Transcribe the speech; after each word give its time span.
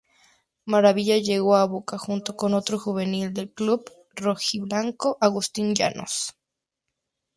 Maravilla 0.65 1.19
llegó 1.19 1.55
a 1.57 1.65
Boca 1.67 1.99
junto 1.99 2.35
con 2.35 2.55
otro 2.55 2.79
juvenil 2.79 3.35
del 3.35 3.51
club 3.51 3.85
rojiblanco, 4.15 5.15
Agustín 5.21 5.75
Llanos. 5.75 6.35